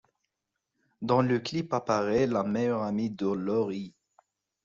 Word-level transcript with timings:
Dans 1.03 1.21
le 1.21 1.37
clip 1.37 1.73
apparait 1.75 2.25
la 2.25 2.41
meilleure 2.43 2.81
amie 2.81 3.11
de 3.11 3.27
Lorie. 3.27 3.93